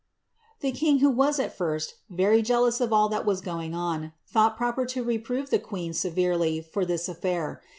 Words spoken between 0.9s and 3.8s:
who was at first very jealous of all that was going